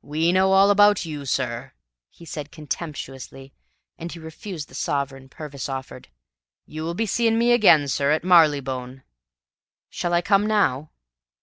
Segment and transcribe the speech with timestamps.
[0.00, 1.74] "We know all about YOU, sir,"
[2.24, 3.52] said he contemptuously,
[3.98, 6.08] and he refused the sovereign Purvis proffered.
[6.64, 9.02] "You will be seeing me again, sir, at Marylebone."
[9.90, 10.92] "Shall I come now?"